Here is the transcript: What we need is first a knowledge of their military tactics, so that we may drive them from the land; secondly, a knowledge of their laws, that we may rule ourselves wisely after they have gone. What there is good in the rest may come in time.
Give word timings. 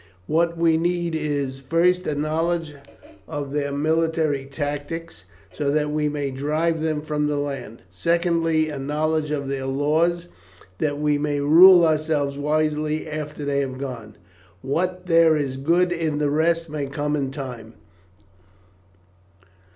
What 0.25 0.57
we 0.57 0.77
need 0.77 1.13
is 1.13 1.59
first 1.59 2.07
a 2.07 2.15
knowledge 2.15 2.73
of 3.27 3.53
their 3.53 3.71
military 3.71 4.45
tactics, 4.45 5.25
so 5.53 5.69
that 5.69 5.91
we 5.91 6.09
may 6.09 6.31
drive 6.31 6.81
them 6.81 7.03
from 7.03 7.27
the 7.27 7.37
land; 7.37 7.83
secondly, 7.87 8.69
a 8.69 8.79
knowledge 8.79 9.29
of 9.29 9.47
their 9.47 9.67
laws, 9.67 10.27
that 10.79 10.97
we 10.97 11.19
may 11.19 11.39
rule 11.39 11.85
ourselves 11.85 12.35
wisely 12.35 13.07
after 13.07 13.45
they 13.45 13.59
have 13.59 13.77
gone. 13.77 14.15
What 14.63 15.05
there 15.05 15.37
is 15.37 15.55
good 15.57 15.91
in 15.91 16.17
the 16.17 16.31
rest 16.31 16.67
may 16.67 16.87
come 16.87 17.15
in 17.15 17.29
time. 17.29 17.75